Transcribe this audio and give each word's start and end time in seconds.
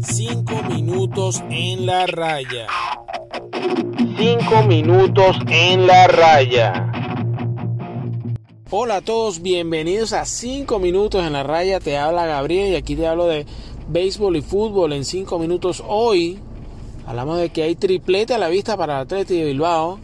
Cinco 0.00 0.62
minutos 0.68 1.42
en 1.50 1.86
la 1.86 2.06
raya. 2.06 2.66
Cinco 4.16 4.62
minutos 4.66 5.36
en 5.48 5.86
la 5.86 6.06
raya. 6.06 6.92
Hola 8.70 8.96
a 8.96 9.00
todos, 9.00 9.42
bienvenidos 9.42 10.12
a 10.12 10.24
5 10.24 10.78
minutos 10.80 11.24
en 11.24 11.32
la 11.32 11.42
raya. 11.42 11.78
Te 11.78 11.96
habla 11.96 12.26
Gabriel 12.26 12.72
y 12.72 12.76
aquí 12.76 12.96
te 12.96 13.06
hablo 13.06 13.26
de 13.26 13.46
béisbol 13.88 14.36
y 14.36 14.42
fútbol 14.42 14.92
en 14.92 15.04
5 15.04 15.38
minutos. 15.38 15.82
Hoy 15.86 16.40
hablamos 17.06 17.38
de 17.38 17.50
que 17.50 17.62
hay 17.62 17.76
triplete 17.76 18.34
a 18.34 18.38
la 18.38 18.48
vista 18.48 18.76
para 18.76 18.96
el 18.96 19.02
Atlético 19.02 19.40
de 19.40 19.46
Bilbao. 19.46 19.98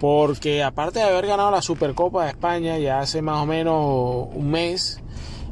Porque 0.00 0.62
aparte 0.62 0.98
de 0.98 1.06
haber 1.06 1.26
ganado 1.26 1.50
la 1.50 1.62
Supercopa 1.62 2.24
de 2.24 2.30
España 2.30 2.76
ya 2.78 3.00
hace 3.00 3.22
más 3.22 3.42
o 3.42 3.46
menos 3.46 4.28
un 4.34 4.50
mes, 4.50 5.00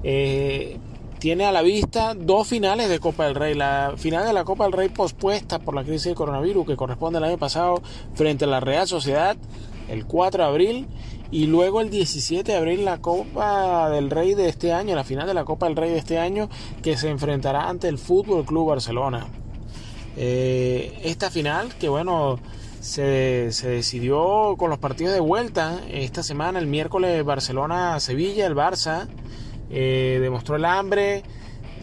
eh, 0.03 0.79
tiene 1.18 1.45
a 1.45 1.53
la 1.53 1.63
vista 1.63 2.14
dos 2.14 2.49
finales 2.49 2.89
de 2.89 2.99
Copa 2.99 3.27
del 3.27 3.35
Rey. 3.35 3.54
La 3.54 3.95
final 3.96 4.27
de 4.27 4.32
la 4.32 4.44
Copa 4.44 4.64
del 4.64 4.72
Rey 4.72 4.89
pospuesta 4.89 5.58
por 5.61 5.75
la 5.75 5.85
crisis 5.85 6.04
del 6.04 6.14
coronavirus 6.14 6.67
que 6.67 6.77
corresponde 6.77 7.18
al 7.18 7.25
año 7.25 7.39
pasado 7.39 7.81
frente 8.14 8.44
a 8.44 8.49
la 8.49 8.61
Real 8.61 8.89
Sociedad 8.89 9.36
el 9.89 10.04
4 10.07 10.43
de 10.43 10.49
abril 10.49 10.89
y 11.30 11.46
luego 11.46 11.80
el 11.80 11.91
17 11.91 12.50
de 12.50 12.58
abril 12.58 12.85
la 12.85 12.99
Copa 12.99 13.89
del 13.89 14.11
Rey 14.11 14.35
de 14.35 14.49
este 14.49 14.72
año, 14.72 14.94
la 14.94 15.04
final 15.04 15.27
de 15.27 15.35
la 15.35 15.44
Copa 15.44 15.67
del 15.67 15.77
Rey 15.77 15.91
de 15.91 15.99
este 15.99 16.19
año 16.19 16.49
que 16.82 16.96
se 16.96 17.08
enfrentará 17.08 17.69
ante 17.69 17.89
el 17.89 17.99
Fútbol 17.99 18.44
Club 18.44 18.69
Barcelona. 18.69 19.27
Eh, 20.16 21.00
esta 21.05 21.30
final 21.30 21.72
que 21.80 21.89
bueno 21.89 22.39
se, 22.80 23.50
decidió 23.63 24.57
con 24.58 24.69
los 24.69 24.79
partidos 24.79 25.14
de 25.14 25.21
vuelta 25.21 25.80
esta 25.89 26.22
semana, 26.22 26.58
el 26.58 26.66
miércoles 26.66 27.25
Barcelona-Sevilla, 27.25 28.44
el 28.44 28.55
Barça 28.55 29.07
eh, 29.72 30.18
demostró 30.21 30.57
el 30.57 30.64
hambre, 30.64 31.22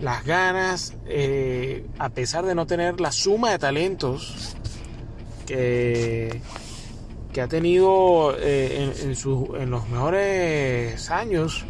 las 0.01 0.25
ganas, 0.25 0.95
eh, 1.07 1.85
a 1.97 2.09
pesar 2.09 2.45
de 2.45 2.55
no 2.55 2.65
tener 2.65 3.01
la 3.01 3.11
suma 3.11 3.51
de 3.51 3.59
talentos 3.59 4.55
que 5.45 6.41
que 7.33 7.41
ha 7.41 7.47
tenido 7.47 8.35
eh, 8.39 8.91
en, 9.03 9.11
en, 9.11 9.69
los 9.69 9.87
mejores 9.87 11.11
años, 11.11 11.63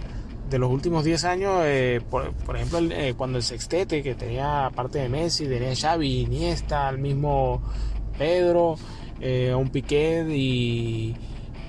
de 0.50 0.58
los 0.58 0.72
últimos 0.72 1.04
10 1.04 1.26
años, 1.26 1.62
eh, 1.66 2.00
por, 2.10 2.32
ejemplo, 2.56 2.80
cuando 3.18 3.38
el 3.38 3.44
sextete, 3.44 4.02
que 4.02 4.16
tenía 4.16 4.68
aparte 4.68 5.00
de 5.00 5.10
Messi, 5.10 5.48
tenía 5.48 5.76
Xavi, 5.76 6.22
Iniesta, 6.22 6.88
el 6.90 7.00
mismo 7.00 7.62
Pedro, 8.18 8.78
un 9.20 9.70
Piquet 9.70 10.30
y, 10.30 11.14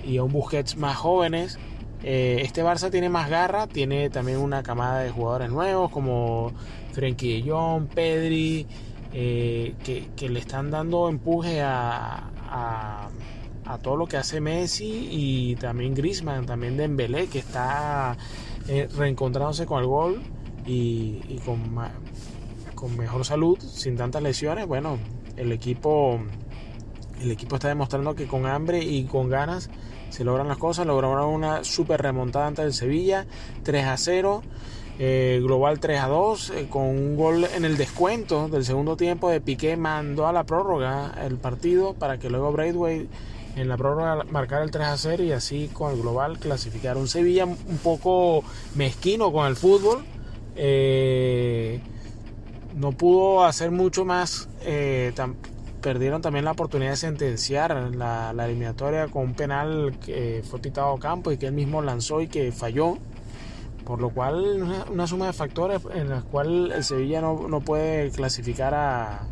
y, 0.04 0.18
un 0.20 0.30
Busquets 0.30 0.76
más 0.76 0.96
jóvenes, 0.96 1.58
este 2.02 2.64
Barça 2.64 2.90
tiene 2.90 3.08
más 3.08 3.28
garra, 3.28 3.66
tiene 3.66 4.10
también 4.10 4.38
una 4.38 4.62
camada 4.62 5.00
de 5.00 5.10
jugadores 5.10 5.50
nuevos 5.50 5.90
como 5.90 6.52
Frenkie 6.92 7.42
de 7.42 7.50
Jong, 7.50 7.88
Pedri, 7.88 8.66
que, 9.12 10.08
que, 10.16 10.28
le 10.28 10.40
están 10.40 10.70
dando 10.70 11.08
empuje 11.08 11.60
a, 11.62 12.28
todo 13.82 13.96
lo 13.96 14.06
que 14.06 14.16
hace 14.16 14.40
Messi 14.40 15.08
y 15.10 15.56
también 15.56 15.94
Griezmann, 15.94 16.44
también 16.46 16.76
Dembélé 16.76 17.28
que 17.28 17.38
está 17.38 18.16
eh, 18.68 18.88
reencontrándose 18.96 19.66
con 19.66 19.80
el 19.80 19.86
gol 19.86 20.22
y, 20.66 21.38
con 21.44 22.96
mejor 22.96 23.24
salud, 23.24 23.58
sin 23.58 23.96
tantas 23.96 24.22
lesiones. 24.22 24.66
Bueno, 24.66 24.98
el 25.36 25.50
equipo 25.52 26.20
el 27.20 27.30
equipo 27.30 27.56
está 27.56 27.68
demostrando 27.68 28.14
que 28.14 28.26
con 28.26 28.46
hambre 28.46 28.82
y 28.82 29.04
con 29.04 29.28
ganas 29.28 29.70
se 30.10 30.24
logran 30.24 30.48
las 30.48 30.58
cosas. 30.58 30.86
Lograron 30.86 31.32
una 31.32 31.64
super 31.64 32.02
remontada 32.02 32.46
ante 32.46 32.62
el 32.62 32.72
Sevilla, 32.72 33.26
3 33.62 33.86
a 33.86 33.96
0. 33.96 34.42
Eh, 35.02 35.40
global 35.42 35.80
3 35.80 35.98
a 35.98 36.08
2, 36.08 36.50
eh, 36.50 36.66
con 36.68 36.82
un 36.82 37.16
gol 37.16 37.46
en 37.56 37.64
el 37.64 37.78
descuento 37.78 38.48
del 38.48 38.66
segundo 38.66 38.98
tiempo 38.98 39.30
de 39.30 39.40
Piqué, 39.40 39.78
mandó 39.78 40.26
a 40.26 40.32
la 40.32 40.44
prórroga 40.44 41.14
el 41.24 41.38
partido 41.38 41.94
para 41.94 42.18
que 42.18 42.28
luego 42.28 42.52
Braithwaite 42.52 43.08
en 43.56 43.68
la 43.68 43.78
prórroga 43.78 44.24
marcar 44.24 44.60
el 44.60 44.70
3 44.70 44.86
a 44.86 44.96
0 44.98 45.24
y 45.24 45.32
así 45.32 45.70
con 45.72 45.94
el 45.94 46.02
global 46.02 46.38
clasificar. 46.38 46.98
Un 46.98 47.08
Sevilla 47.08 47.46
un 47.46 47.78
poco 47.82 48.44
mezquino 48.74 49.32
con 49.32 49.46
el 49.46 49.56
fútbol. 49.56 50.04
Eh, 50.54 51.80
no 52.76 52.92
pudo 52.92 53.44
hacer 53.44 53.70
mucho 53.70 54.04
más. 54.04 54.50
Perdieron 55.80 56.22
también 56.22 56.44
la 56.44 56.52
oportunidad 56.52 56.90
de 56.90 56.96
sentenciar 56.96 57.74
la, 57.94 58.30
eliminatoria 58.44 59.08
con 59.08 59.22
un 59.22 59.34
penal 59.34 59.96
que 60.04 60.42
fue 60.48 60.60
pitado 60.60 60.94
a 60.94 60.98
campo 60.98 61.32
y 61.32 61.38
que 61.38 61.46
él 61.46 61.52
mismo 61.52 61.82
lanzó 61.82 62.20
y 62.20 62.28
que 62.28 62.52
falló. 62.52 62.98
Por 63.84 64.00
lo 64.00 64.10
cual, 64.10 64.84
una, 64.88 65.06
suma 65.06 65.26
de 65.26 65.32
factores 65.32 65.80
en 65.92 66.10
las 66.10 66.22
cuales 66.22 66.76
el 66.76 66.84
Sevilla 66.84 67.20
no, 67.20 67.48
no 67.48 67.60
puede 67.60 68.10
clasificar 68.10 68.72
a, 68.72 69.22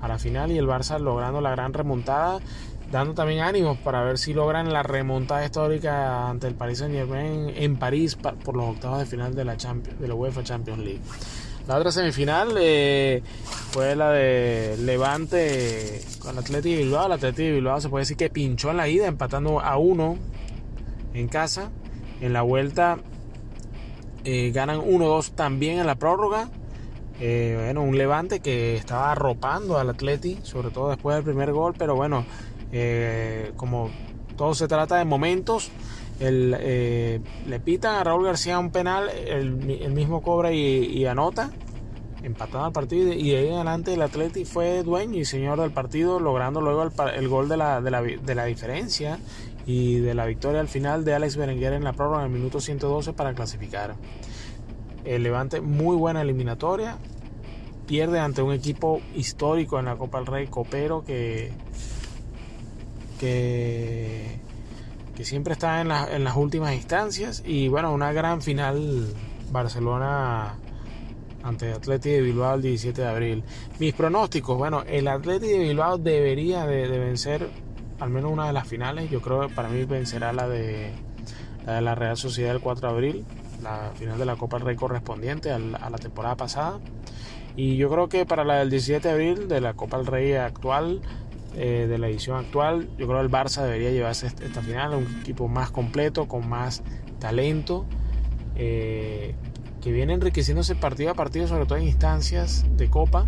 a 0.00 0.08
la 0.08 0.18
final 0.18 0.50
y 0.50 0.58
el 0.58 0.66
Barça 0.66 0.98
logrando 0.98 1.40
la 1.40 1.50
gran 1.50 1.74
remontada 1.74 2.40
dando 2.90 3.14
también 3.14 3.40
ánimos 3.40 3.78
para 3.78 4.02
ver 4.02 4.18
si 4.18 4.34
logran 4.34 4.72
la 4.72 4.82
remontada 4.82 5.44
histórica 5.44 6.28
ante 6.28 6.48
el 6.48 6.54
Paris 6.54 6.78
Saint 6.78 6.94
Germain 6.94 7.52
en 7.54 7.76
París 7.76 8.16
por 8.16 8.56
los 8.56 8.68
octavos 8.68 8.98
de 8.98 9.06
final 9.06 9.34
de 9.34 9.44
la, 9.44 9.56
Champions, 9.56 10.00
de 10.00 10.08
la 10.08 10.14
UEFA 10.14 10.42
Champions 10.42 10.80
League. 10.80 11.00
La 11.68 11.76
otra 11.76 11.92
semifinal 11.92 12.54
eh, 12.58 13.22
fue 13.72 13.94
la 13.94 14.10
de 14.10 14.76
Levante 14.78 16.02
con 16.20 16.38
Atleti 16.38 16.76
Bilbao. 16.76 17.06
El 17.06 17.12
Atleti 17.12 17.50
Bilbao 17.50 17.80
se 17.80 17.88
puede 17.88 18.02
decir 18.02 18.16
que 18.16 18.30
pinchó 18.30 18.70
en 18.70 18.76
la 18.76 18.88
ida, 18.88 19.06
empatando 19.06 19.60
a 19.60 19.76
uno 19.76 20.16
en 21.14 21.28
casa. 21.28 21.70
En 22.20 22.32
la 22.32 22.42
vuelta 22.42 22.98
eh, 24.24 24.50
ganan 24.52 24.80
1-2 24.80 25.34
también 25.34 25.78
en 25.78 25.86
la 25.86 25.94
prórroga. 25.94 26.48
Eh, 27.20 27.58
bueno, 27.64 27.82
un 27.82 27.96
Levante 27.96 28.40
que 28.40 28.76
estaba 28.76 29.12
arropando 29.12 29.78
al 29.78 29.90
Atleti, 29.90 30.38
sobre 30.42 30.70
todo 30.70 30.88
después 30.88 31.16
del 31.16 31.24
primer 31.24 31.52
gol, 31.52 31.74
pero 31.78 31.94
bueno, 31.94 32.24
eh, 32.72 33.52
como 33.56 33.90
todo 34.36 34.54
se 34.54 34.66
trata 34.66 34.96
de 34.96 35.04
momentos, 35.04 35.70
eh, 36.18 37.20
le 37.46 37.60
pitan 37.60 37.94
a 37.94 38.04
Raúl 38.04 38.24
García 38.24 38.58
un 38.58 38.70
penal, 38.70 39.10
el, 39.10 39.52
mismo 39.52 40.22
cobra 40.22 40.52
y, 40.52 41.04
anota, 41.06 41.50
empatando 42.22 42.66
el 42.66 42.72
partido 42.72 43.12
y 43.12 43.30
de 43.30 43.36
ahí 43.38 43.48
en 43.48 43.54
adelante 43.54 43.94
el 43.94 44.02
Atleti 44.02 44.44
fue 44.44 44.82
dueño 44.82 45.18
y 45.18 45.24
señor 45.24 45.60
del 45.60 45.70
partido, 45.70 46.20
logrando 46.20 46.60
luego 46.60 46.82
el, 46.82 47.28
gol 47.28 47.48
de 47.48 47.56
la, 47.56 47.80
de, 47.80 47.90
la, 47.90 48.02
de 48.02 48.34
la, 48.34 48.44
diferencia 48.44 49.18
y 49.66 50.00
de 50.00 50.14
la 50.14 50.26
victoria 50.26 50.60
al 50.60 50.68
final 50.68 51.04
de 51.04 51.14
Alex 51.14 51.36
Berenguer 51.36 51.72
en 51.72 51.84
la 51.84 51.92
prórroga 51.92 52.20
en 52.20 52.32
el 52.32 52.38
minuto 52.38 52.60
112 52.60 53.12
para 53.12 53.34
clasificar. 53.34 53.94
El 55.04 55.22
Levante 55.22 55.60
muy 55.60 55.96
buena 55.96 56.22
eliminatoria, 56.22 56.98
pierde 57.86 58.20
ante 58.20 58.42
un 58.42 58.52
equipo 58.52 59.00
histórico 59.14 59.78
en 59.78 59.86
la 59.86 59.96
Copa 59.96 60.18
del 60.18 60.26
Rey, 60.26 60.46
Copero, 60.46 61.02
que 61.04 61.52
que, 63.20 64.40
que 65.14 65.24
siempre 65.24 65.52
está 65.52 65.82
en, 65.82 65.88
las 65.88 66.36
últimas 66.36 66.74
instancias 66.74 67.42
y 67.44 67.68
bueno, 67.68 67.92
una 67.92 68.12
gran 68.12 68.40
final 68.40 69.14
Barcelona 69.52 70.54
ante 71.42 71.72
Atleti 71.72 72.10
de 72.10 72.20
Bilbao 72.20 72.54
el 72.54 72.62
17 72.62 73.00
de 73.00 73.08
abril. 73.08 73.44
Mis 73.78 73.94
pronósticos, 73.94 74.56
bueno, 74.56 74.82
el 74.86 75.08
Atleti 75.08 75.48
de 75.48 75.58
Bilbao 75.58 75.98
debería 75.98 76.66
de, 76.66 76.86
vencer 76.98 77.48
al 77.98 78.10
menos 78.10 78.32
una 78.32 78.46
de 78.46 78.52
las 78.52 78.66
finales, 78.66 79.10
yo 79.10 79.20
creo 79.20 79.48
que 79.48 79.54
para 79.54 79.68
mí 79.68 79.84
vencerá 79.84 80.32
la 80.32 80.48
de 80.48 80.92
la, 81.66 81.74
de 81.74 81.80
la 81.82 81.94
Real 81.94 82.16
Sociedad 82.16 82.54
el 82.54 82.60
4 82.60 82.88
de 82.88 82.94
abril, 82.94 83.24
la 83.62 83.92
final 83.94 84.18
de 84.18 84.24
la 84.24 84.36
Copa 84.36 84.56
del 84.56 84.66
Rey 84.66 84.76
correspondiente 84.76 85.50
a 85.50 85.58
la 85.58 85.98
temporada 85.98 86.36
pasada. 86.36 86.80
Y 87.56 87.76
yo 87.76 87.90
creo 87.90 88.08
que 88.08 88.24
para 88.24 88.44
la 88.44 88.60
del 88.60 88.70
17 88.70 89.06
de 89.06 89.12
abril 89.12 89.48
de 89.48 89.60
la 89.60 89.74
Copa 89.74 89.98
del 89.98 90.06
Rey 90.06 90.32
actual 90.34 91.02
eh, 91.56 91.86
de 91.88 91.98
la 91.98 92.08
edición 92.08 92.38
actual. 92.38 92.88
Yo 92.96 93.08
creo 93.08 93.18
que 93.18 93.24
el 93.24 93.30
Barça 93.30 93.62
debería 93.64 93.90
llevarse 93.90 94.28
esta 94.28 94.62
final, 94.62 94.94
un 94.94 95.20
equipo 95.20 95.48
más 95.48 95.72
completo, 95.72 96.28
con 96.28 96.48
más 96.48 96.84
talento, 97.18 97.86
eh, 98.54 99.34
que 99.80 99.92
viene 99.92 100.14
enriqueciéndose 100.14 100.74
partido 100.74 101.10
a 101.10 101.14
partido, 101.14 101.46
sobre 101.46 101.66
todo 101.66 101.78
en 101.78 101.84
instancias 101.84 102.64
de 102.76 102.88
Copa, 102.88 103.26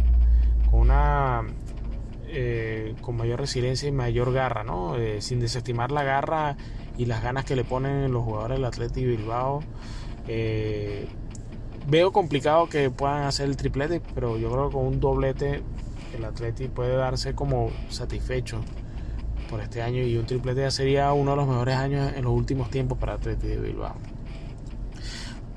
con 0.71 0.81
una 0.81 1.43
eh, 2.29 2.95
con 3.01 3.17
mayor 3.17 3.41
resiliencia 3.41 3.89
y 3.89 3.93
mayor 3.93 4.33
garra, 4.33 4.65
¿no? 4.65 4.95
sin 5.21 5.41
desestimar 5.41 5.91
la 5.93 6.03
garra 6.03 6.57
y 6.97 7.07
las 7.07 7.23
ganas 7.23 7.45
que 7.45 7.57
le 7.57 7.65
ponen 7.65 8.13
los 8.13 8.25
jugadores 8.25 8.59
del 8.59 8.65
Atleti 8.65 9.05
Bilbao. 9.05 9.63
veo 11.89 12.13
complicado 12.13 12.69
que 12.69 12.91
puedan 12.91 13.25
hacer 13.25 13.49
el 13.49 13.57
triplete, 13.57 14.01
pero 14.15 14.39
yo 14.39 14.51
creo 14.51 14.69
que 14.69 14.75
con 14.75 14.87
un 14.87 15.01
doblete 15.01 15.63
el 16.17 16.25
Atleti 16.25 16.69
puede 16.69 16.97
darse 16.97 17.35
como 17.35 17.71
satisfecho 17.89 18.61
por 19.51 19.61
este 19.61 19.83
año 19.83 20.03
y 20.03 20.17
un 20.17 20.27
triplete 20.27 20.63
ya 20.63 20.71
sería 20.71 21.13
uno 21.13 21.33
de 21.33 21.37
los 21.37 21.47
mejores 21.47 21.77
años 21.77 22.13
en 22.15 22.25
los 22.25 22.33
últimos 22.33 22.71
tiempos 22.71 22.99
para 22.99 23.15
Atleti 23.15 23.49
Bilbao. 23.49 23.97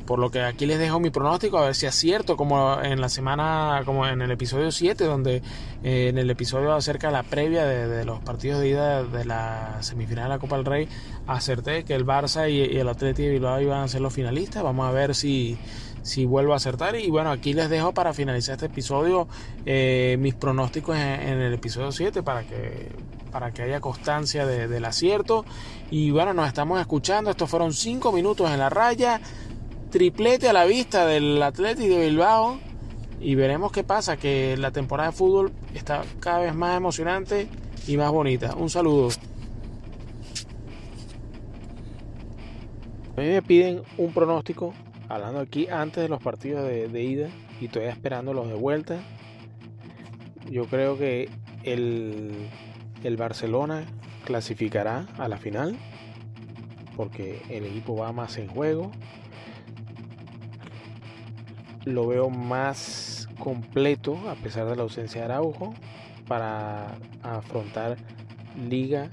Por 0.06 0.20
lo 0.20 0.30
que 0.30 0.42
aquí 0.42 0.66
les 0.66 0.78
dejo 0.78 1.00
mi 1.00 1.10
pronóstico, 1.10 1.58
a 1.58 1.66
ver 1.66 1.76
si 1.76 1.88
es 1.88 1.96
cierto, 1.96 2.38
como 2.38 2.80
en 2.82 3.02
la 3.02 3.10
semana, 3.10 3.82
como 3.86 4.08
en 4.08 4.22
el 4.22 4.30
episodio 4.30 4.72
7, 4.72 5.04
donde 5.04 5.42
eh, 5.84 6.10
en 6.10 6.18
el 6.18 6.30
episodio 6.30 6.74
acerca 6.74 7.08
de 7.08 7.14
la 7.14 7.24
previa 7.24 7.66
de, 7.66 8.06
los 8.06 8.20
partidos 8.20 8.62
de 8.62 8.70
ida 8.70 9.04
de 9.04 9.26
la 9.26 9.78
semifinal 9.82 10.26
de 10.26 10.30
la 10.30 10.40
Copa 10.40 10.58
del 10.58 10.66
Rey, 10.66 10.88
acerté 11.26 11.84
que 11.84 11.96
el 11.96 12.06
Barça 12.06 12.50
y, 12.52 12.78
el 12.78 12.88
Atleti 12.88 13.24
de 13.24 13.30
Bilbao 13.32 13.60
iban 13.62 13.82
a 13.82 13.88
ser 13.88 14.02
los 14.02 14.14
finalistas. 14.14 14.62
Vamos 14.62 14.88
a 14.88 14.92
ver 14.92 15.16
si, 15.16 15.58
si 16.04 16.26
vuelvo 16.26 16.54
a 16.54 16.58
acertar. 16.58 16.96
Y 16.96 17.10
bueno, 17.10 17.32
aquí 17.32 17.54
les 17.54 17.70
dejo 17.70 17.94
para 17.94 18.14
finalizar 18.14 18.54
este 18.54 18.68
episodio 18.68 19.28
eh, 19.66 20.18
mis 20.20 20.36
pronósticos 20.36 20.96
en, 20.96 21.40
el 21.42 21.54
episodio 21.54 21.92
7 21.92 22.22
para 22.22 22.44
que, 22.44 22.92
para 23.32 23.52
que 23.52 23.64
haya 23.64 23.82
constancia 23.82 24.46
del 24.46 24.86
acierto. 24.86 25.46
Y 25.90 26.12
bueno, 26.12 26.34
nos 26.34 26.48
estamos 26.48 26.80
escuchando. 26.80 27.32
Estos 27.32 27.50
fueron 27.50 27.74
5 27.74 28.12
minutos 28.12 28.50
en 28.52 28.60
la 28.60 28.70
raya. 28.70 29.20
Triplete 29.96 30.50
a 30.50 30.52
la 30.52 30.66
vista 30.66 31.06
del 31.08 31.42
Atlético 31.42 31.96
de 31.96 32.08
Bilbao. 32.08 32.60
Y 33.22 33.36
veremos 33.36 33.72
qué 33.72 33.86
pasa, 33.86 34.18
que 34.18 34.58
la 34.58 34.72
temporada 34.72 35.12
de 35.12 35.16
fútbol 35.16 35.54
está 35.74 36.04
cada 36.20 36.40
vez 36.40 36.54
más 36.54 36.76
emocionante 36.76 37.48
y 37.88 37.96
más 37.96 38.12
bonita. 38.12 38.56
Un 38.58 38.70
saludo. 38.70 39.08
A 43.16 43.22
mí 43.22 43.28
me 43.28 43.42
piden 43.42 43.84
un 43.98 44.12
pronóstico, 44.12 44.74
hablando 45.08 45.40
aquí 45.40 45.70
antes 45.70 46.04
de 46.04 46.10
los 46.10 46.22
partidos 46.22 46.68
de, 46.68 47.02
ida 47.02 47.30
y 47.62 47.68
estoy 47.68 47.86
esperando 47.86 48.34
los 48.34 48.50
de 48.50 48.56
vuelta. 48.56 49.00
Yo 50.52 50.66
creo 50.66 50.98
que 50.98 51.30
el, 51.64 52.50
el 53.02 53.16
Barcelona 53.16 53.86
clasificará 54.26 55.08
a 55.18 55.30
la 55.30 55.38
final 55.38 55.78
porque 56.98 57.42
el 57.50 57.66
equipo 57.66 57.96
va 57.96 58.12
más 58.12 58.38
en 58.38 58.50
juego. 58.50 58.92
Lo 61.86 62.08
veo 62.08 62.30
más 62.30 63.30
completo 63.40 64.18
a 64.30 64.36
pesar 64.36 64.68
de 64.68 64.76
la 64.76 64.84
ausencia 64.84 65.22
de 65.22 65.26
Araujo 65.26 65.74
para 66.28 66.98
afrontar 67.22 67.98
Liga, 68.70 69.10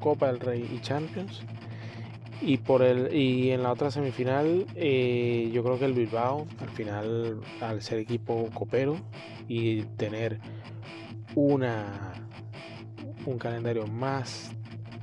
Copa 0.00 0.28
del 0.28 0.40
Rey 0.40 0.68
y 0.72 0.80
Champions. 0.80 1.42
Y 2.42 2.58
por 2.58 2.82
el 2.82 3.14
y 3.14 3.50
en 3.50 3.62
la 3.62 3.72
otra 3.72 3.90
semifinal 3.90 4.66
eh, 4.74 5.50
yo 5.52 5.64
creo 5.64 5.78
que 5.78 5.86
el 5.86 5.94
Bilbao 5.94 6.46
al 6.60 6.68
final 6.68 7.40
al 7.62 7.80
ser 7.80 7.98
equipo 7.98 8.50
copero 8.52 8.96
y 9.48 9.82
tener 9.96 10.38
una 11.34 12.12
un 13.24 13.38
calendario 13.38 13.86
más 13.86 14.50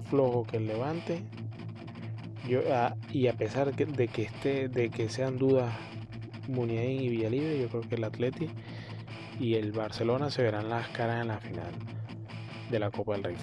flojo 0.10 0.44
que 0.44 0.58
el 0.58 0.68
Levante 0.68 1.24
yo, 2.48 2.60
ah, 2.72 2.96
y 3.12 3.25
a 3.28 3.34
pesar 3.34 3.75
de 3.75 4.08
que 4.08 4.22
esté 4.22 4.70
de 4.70 4.92
que 4.92 5.10
sean 5.10 5.38
dudas 5.40 5.74
Muniain 6.48 7.01
y 7.01 7.10
Villalibre 7.10 7.60
yo 7.60 7.69
creo 7.69 7.81
que 7.81 7.95
el 7.95 8.04
Atleti 8.04 8.50
y 9.40 9.56
el 9.56 9.72
Barcelona 9.72 10.30
se 10.30 10.44
verán 10.44 10.69
las 10.69 10.90
caras 10.90 11.22
en 11.22 11.28
la 11.28 11.40
final 11.40 11.72
de 12.69 12.80
la 12.80 12.92
Copa 12.92 13.13
del 13.13 13.24
Rey. 13.24 13.36